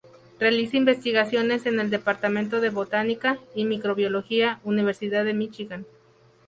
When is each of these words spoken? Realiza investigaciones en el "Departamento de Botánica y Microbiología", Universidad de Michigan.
Realiza 0.39 0.77
investigaciones 0.77 1.67
en 1.67 1.79
el 1.79 1.91
"Departamento 1.91 2.59
de 2.59 2.71
Botánica 2.71 3.37
y 3.53 3.65
Microbiología", 3.65 4.59
Universidad 4.63 5.23
de 5.25 5.35
Michigan. 5.35 5.85